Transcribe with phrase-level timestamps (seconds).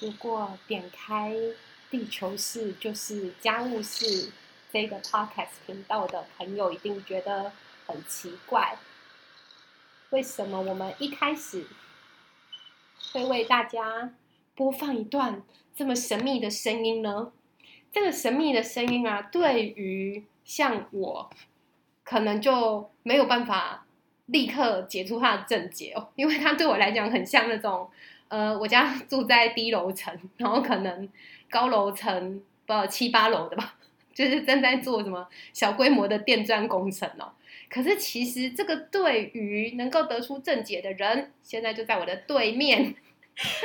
[0.00, 1.34] 如果点开
[1.90, 4.30] 地球式就是家务事
[4.70, 7.50] 这个 podcast 频道的朋友，一定觉得
[7.86, 8.76] 很奇怪，
[10.10, 11.66] 为什么我们一开始
[13.12, 14.12] 会为大家
[14.54, 15.42] 播放一段
[15.74, 17.32] 这么神秘的声音呢？
[17.90, 21.30] 这个神秘的声音啊，对于像我，
[22.04, 23.86] 可能就没有办法
[24.26, 27.90] 立刻解除它的症结哦，因为它对我来讲很像那种。
[28.28, 31.08] 呃，我家 住在低楼层，然后可能
[31.48, 33.74] 高楼层不七八楼的吧，
[34.12, 37.32] 就是正在做什么小规模的电钻工程哦。
[37.68, 42.94] 可是其实这个对于能够得出正解的人，现在就在我的对面。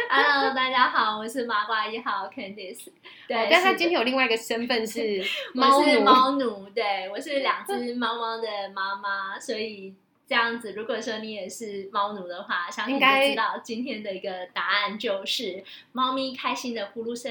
[0.09, 2.89] Hello，大家好，我是麻瓜一号 Candice。
[3.27, 6.69] 对，但他今天有另外一个身份是猫奴，猫奴。
[6.71, 9.95] 对，我是两只猫猫的妈妈，所以。
[10.31, 17.29] 这样子，如果说你也是猫奴的话，相信你知道今天的一个答案就是猫咪开心的呼噜声。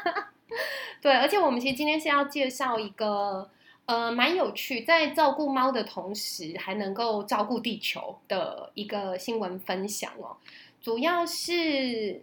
[1.02, 3.50] 对，而且我们其实今天是要介绍一个
[3.84, 10.38] 呃蛮有趣，在照顾猫的同时还能够照顾地球的一个新闻分享哦。
[10.80, 12.22] 主要是，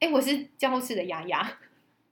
[0.00, 1.48] 哎，我是教室的丫丫。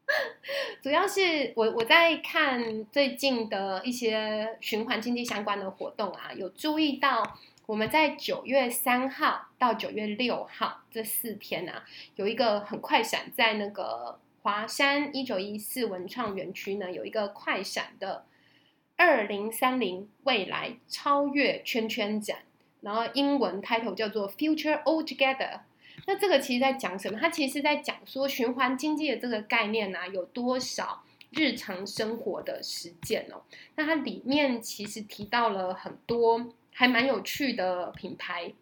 [0.83, 18.25] 主要是我我在看最近的一些循环经济相关的活动啊，有注意到我们在九月三号到九月六号这四天啊，有一个很快闪，在那个华山一九一四文创园区呢，有一个快闪的
[18.97, 22.39] 二零三零未来超越圈圈展，
[22.83, 25.63] 然后英文 title 叫做 Future All Together。
[26.05, 27.19] 那这个其实在讲什么？
[27.19, 33.43] 它其实是在讲说循环经济的这个概念呢，有多少日常生活的实践哦？
[33.75, 38.53] 那它里面其实提到了很多还蛮有趣的品牌，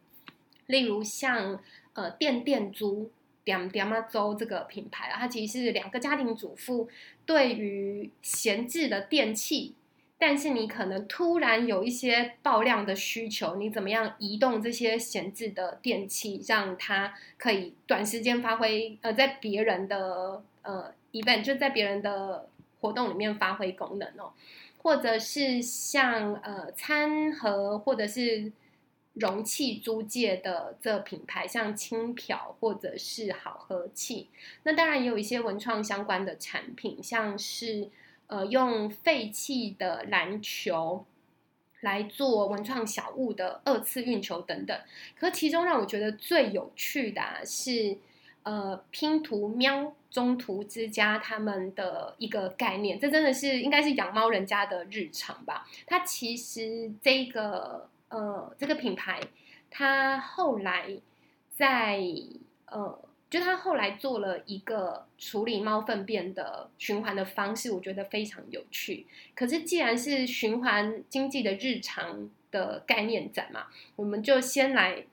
[0.66, 1.60] 例如像
[1.92, 3.10] 呃电电租
[3.44, 6.88] 点点妈周这个品牌啊，它其实是两个家庭主妇
[7.26, 9.74] 对于闲置的电器。
[10.16, 22.48] 但是你可能突然有一些爆量的需求，你怎么样移动这些闲置的电器，让它可以短时间发挥呃，在别人的呃 event 就在别人的
[22.80, 24.32] 活动里面发挥功能哦，
[24.78, 28.50] 或者是像呃餐盒或者是
[29.14, 34.28] 容器租借的这品牌，像轻漂或者是好喝气，
[34.62, 37.90] 那当然也有一些文创相关的产品，像是。
[38.26, 41.04] 呃，用废弃的篮球
[41.80, 44.80] 来做文创小物的二次运球等等。
[45.14, 47.98] 可其中让我觉得最有趣的啊是，
[48.42, 55.66] 呃，拼图喵中途之家他们的一个概念，这真的是应该是养猫人家的日常吧。
[55.86, 59.20] 它其实这个呃这个品牌，
[59.70, 60.96] 它后来
[61.50, 62.02] 在
[62.66, 62.98] 呃。
[63.34, 69.08] 就他后来做了一个处理猫粪便的循环的方式，我觉得非常有趣。
[69.34, 75.04] 可是既然是循环经济的日常的概念展嘛，我们就先来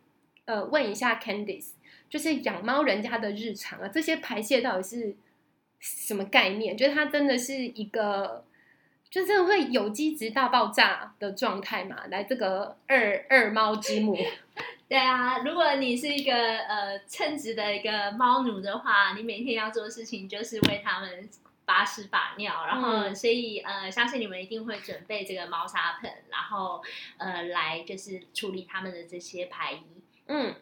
[0.46, 1.72] 呃问一下 Candice，
[2.12, 5.16] 就是养猫人家的日常啊，这些排泄到底是
[5.80, 6.78] 什么概念？
[6.78, 8.46] 觉得它真的是一个，
[9.10, 12.06] 就是会有机质大爆炸的状态嘛？
[12.12, 14.16] 来这个二二猫之母。
[14.92, 21.30] 对啊，如果你是一个呃称职的一个猫奴的话，你每天要做的事情就是为它们
[21.64, 26.84] 把屎把尿，然后所以呃相信你们一定会准备这个猫砂盆，然后
[27.16, 29.82] 呃来就是处理它们的这些排遗，
[30.28, 30.56] 嗯。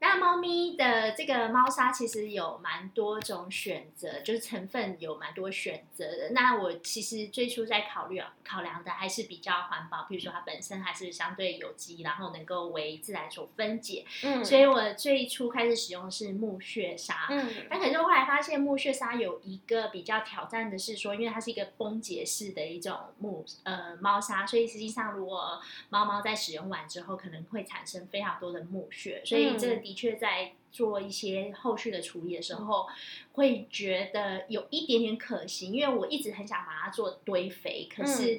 [0.00, 6.30] 那猫咪的这个猫砂其实有蛮多种选择，就是成分有蛮多选择的。
[6.30, 14.04] 那我其实最初在考虑考量的还是比较环保，比如说它本身还是相对有机，然后能够为自然所分解。
[14.22, 17.26] 嗯，所以我最初开始使用是木屑砂。
[17.30, 29.87] 嗯，但可是后来发现木屑砂有一个比较挑战的是说，因为它是一个崩解式的一种木呃猫砂，所以实际上如果猫猫在使用完之后，可能会产生非常多的木屑，所以这个。
[29.88, 32.86] 的确，在做一些后续的处理的时候，
[33.32, 38.38] 会觉得有一点点可惜，因为我一直很想把它做堆肥，可是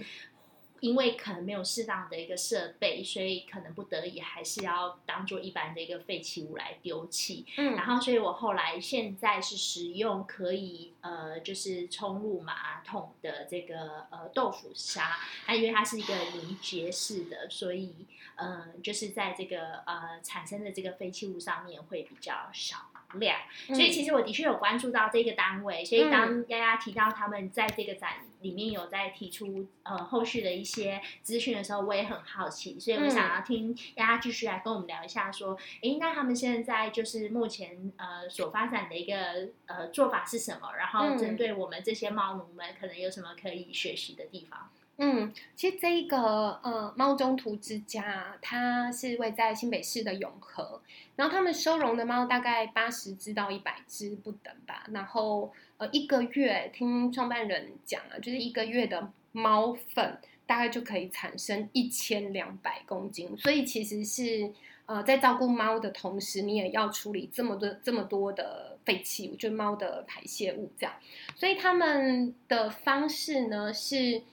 [0.79, 7.45] 因为可能没有适当的一个设备，所以可能不得已还是要当做一般的一个废弃物来丢弃。
[7.57, 18.07] 嗯，然后，所以我后来现在是使用可以呃，就是冲入马桶的这个呃豆腐砂，它因为它是一个凝结式的，所以。
[18.39, 22.77] 呃，就是在这个呃产生的这个废弃物上面会比较少。
[23.15, 23.37] 量。
[23.67, 40.73] 所以其实我的确有关注到这个单位，所以当丫丫提到他们在这个展里面有在提出呃后续的一些资讯的时候，我也很好奇，所以我想要听大家继续来跟我们聊一下，说，哎，那他们现在就是目前呃所发展的一个呃做法是什么？
[40.77, 44.69] 然后针对我们这些猫奴们，可能有什么可以学习的地方？
[45.01, 46.17] 嗯，其实这一个
[46.61, 50.81] 呃猫中途之家，它是位在新北市的永和，
[51.15, 64.51] 然后他们收容的猫大概八十只到一百只不等吧，然后呃一个月听创办人讲啊，就是一个月的猫粪大概就可以产生一千两百公斤，所以其实是
[64.85, 70.93] 呃在照顾猫的同时，你也要处理这么多这么多的废弃物，就猫的排泄物这样，
[71.37, 74.23] 所以他们的方式呢是。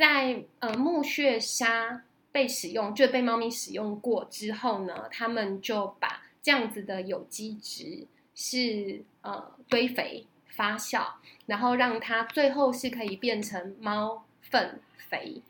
[0.00, 2.02] 在呃木屑沙
[2.32, 11.06] 被使用，就被猫咪使用过之后呢，他们就把这样子的有机质是呃堆肥发酵，
[11.44, 15.42] 然后让它最后是可以变成猫粪肥。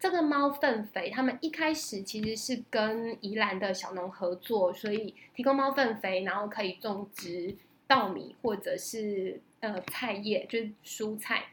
[0.00, 7.54] 这个猫粪肥，他们一开始其实是跟宜兰的小农合作，所以提供猫粪肥，然后可以种植
[7.86, 11.44] 稻米或者是呃菜叶，就是蔬菜。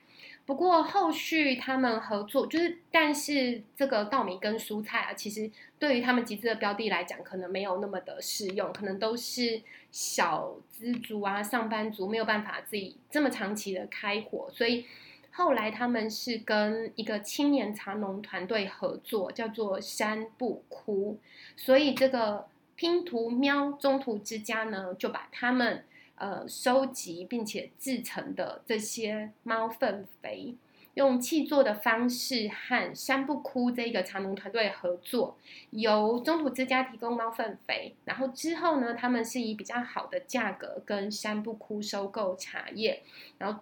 [0.46, 5.50] 不过后续他们合作，就是但是这个稻米跟蔬菜啊，其实
[5.80, 9.60] 对于他们集资的标的来讲，可能没有那么的适用，可能都是
[9.92, 14.86] 小资族啊、上班族没有办法自己这么长期的开火，所以
[15.32, 21.18] 后来他们是跟一个青年茶农团队合作，叫做山不哭，
[21.56, 22.46] 所以这个
[22.76, 25.84] 拼图喵中途之家呢，就把他们。
[26.18, 30.56] 呃，收集并且制成的这些猫粪肥，
[30.94, 35.36] 用气做的方式和山不枯这个茶农团队合作，
[35.72, 43.04] 由中途之家提供猫粪肥，然后之后呢，他们是以比较好的价格跟山不枯收购茶叶，
[43.38, 43.60] 然后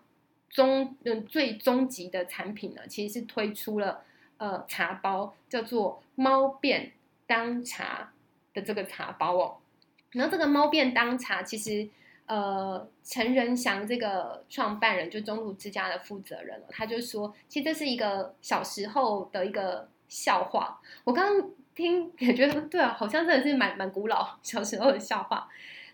[0.48, 4.04] 终嗯最终极的产品呢，其实是推出了
[4.38, 6.92] 呃茶包，叫做猫便
[7.26, 8.14] 当茶
[8.54, 9.58] 的这个茶包哦，
[10.12, 11.90] 然后这个猫便当茶其实。
[12.34, 20.82] 呃，陈仁祥这个创办人就中途之家的负责人了，他就说，其实这是一个小时候的一个笑话。
[21.04, 25.48] 我刚刚听也觉得，对啊，好像真的是蛮蛮古老小时候的笑话。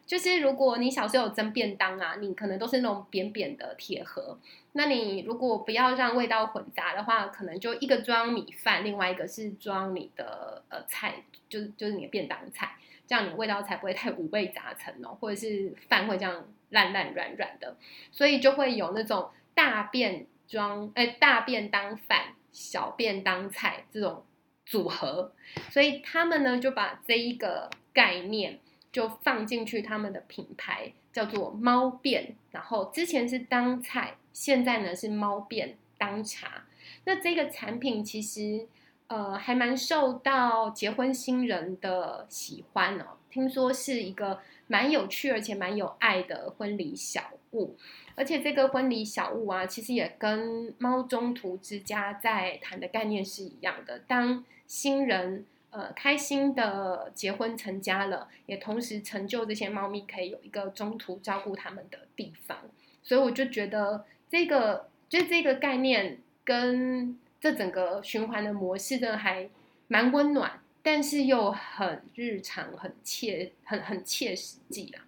[0.07, 4.39] 就是如果你小时候有蒸便当啊，你可能都是那种扁扁的铁盒，
[4.71, 11.15] 那你如果不要让味道混杂的话，可能就一个装米饭，另外一个是装你的呃菜，
[11.49, 12.77] 就是就是你的便当菜。
[13.09, 17.75] 这样你味道才不会太五味杂陈哦，或者是饭会这样烂烂软软的，
[18.11, 24.23] 所以就会有那种大便装，哎，大便当饭，小便当菜这种
[24.63, 25.33] 组合，
[25.71, 28.59] 所以他们呢就把这一个概念
[28.91, 36.67] 就放进去他们的品牌，叫做猫便，然后之前是当菜，现在呢是猫便当茶，
[37.05, 38.67] 那这个产品其实。
[39.09, 43.17] 呃，还蛮受到结婚新人的喜欢哦。
[43.31, 47.75] 听说是一个蛮有趣而且蛮有爱的婚礼小物，
[48.13, 53.97] 而且这个婚礼小物啊，其实也跟猫中途之家在谈的概念是一样的。
[54.07, 62.59] 当新人呃开心的结婚成家了，也同时成就这些猫咪可以有一个中途照顾他们的地方。
[63.01, 67.17] 所以我就觉得这个，就这个概念跟。
[67.39, 69.49] 这整个循环的模式真的还
[69.87, 75.01] 蛮温暖，但是又很日常、很切、很很切实际啦。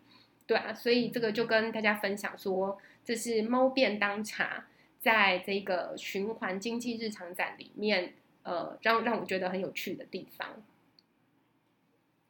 [0.48, 4.66] 对啊，所以这个就跟大家分享说，这是猫便当茶
[5.00, 10.48] 在这个循环经济日常展里面，呃，让让我觉得很有趣的地方。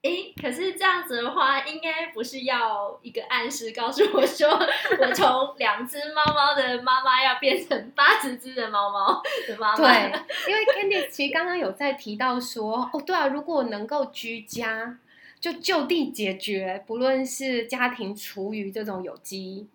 [0.02, 9.78] 诶，可是这样子的话，应该不是要一个暗示告诉我说，我从两只猫猫的妈妈要变成八十只的猫猫的妈妈？
[9.78, 10.12] 对，
[10.50, 14.98] 因为 Candy 其实刚刚有在提到说，哦，对啊，如果能够居家，
[15.40, 19.68] 就就地解决，不论是家庭厨余这种有机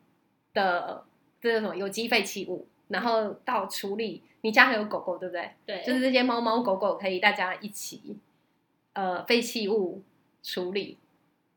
[0.53, 1.05] 的
[1.41, 5.51] 这种有机废弃物，然后到处理，你家还有狗狗对不对？
[5.65, 8.19] 对，就是这些猫猫狗狗可以大家一起，
[8.95, 10.03] 呃，废弃物。
[10.47, 10.97] 处理，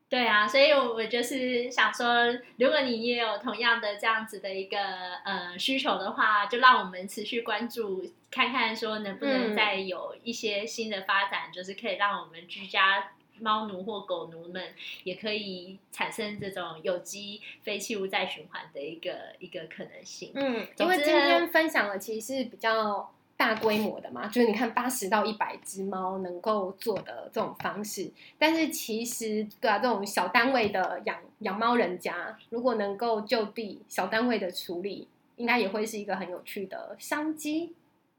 [0.08, 4.78] 对啊，所以我我就是想说，如果你也有同样的这样子的一个
[5.24, 20.32] 呃需求的话，就让我们持续关注，看看说能不能再有一些新的发展，就是可以让我们居家猫奴或狗奴们也可以产生这种有机废弃物再循环的一个一个可能性。
[20.34, 23.14] 嗯，因为今天分享的其实是比较。
[23.40, 37.74] 大规模的嘛，就是你看八十到一百只猫能够做的这种方式，但是其实对啊，这种小单位的养养猫人家，如果能够就地小单位的处理，应该也会是一个很有趣的商机，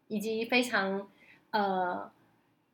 [0.08, 1.08] 以及非常
[1.52, 2.10] 呃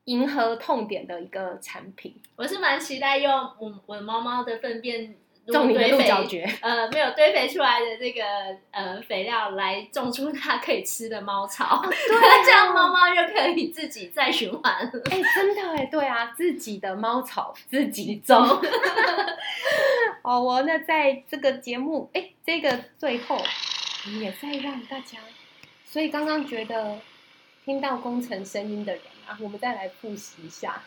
[0.06, 2.16] 迎合痛点的一个产品。
[2.38, 5.14] 我是蛮期待用我我的猫猫的粪便。
[5.52, 8.24] 种你的鹿角蕨，呃，没有堆肥出来的这个
[8.72, 14.74] 呃肥料来种出它可以吃的猫草， 对，这样猫猫就可以自己再循环。
[15.10, 18.38] 哎，真的哎，对啊，自己的猫草自己种。
[20.22, 23.42] 哦，我那在这个节目，哎，这个最后
[24.20, 25.20] 也在让大家，
[25.86, 26.98] 所以刚刚觉得
[27.64, 30.82] 听到工程声音的人啊，我们再来复习一下。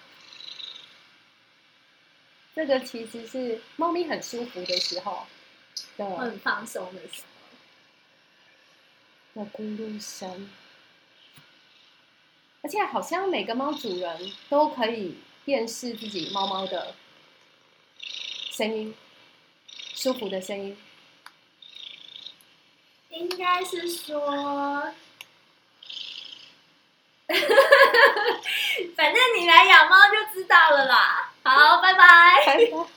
[2.54, 5.26] 这个其实是猫咪很舒服的时候，
[5.96, 7.28] 很放松的时候
[9.34, 10.50] 那咕噜声，
[12.62, 16.94] 而且好像每个猫主人都可以辨识自己猫猫的
[18.50, 18.94] 声音，
[19.94, 20.76] 舒服的声音，
[23.10, 24.92] 应该是说。
[28.96, 31.19] 反正你来养猫就知道了啦。
[31.42, 32.90] 好，拜拜。